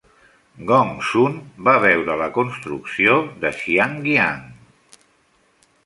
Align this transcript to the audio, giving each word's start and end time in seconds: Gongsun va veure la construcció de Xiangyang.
Gongsun 0.69 1.35
va 1.67 1.75
veure 1.85 2.15
la 2.23 2.31
construcció 2.39 3.21
de 3.45 3.53
Xiangyang. 3.61 4.45